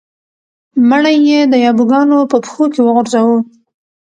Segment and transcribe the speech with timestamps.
[0.89, 3.37] مړی یې د یابو ګانو په پښو کې وغورځاوه.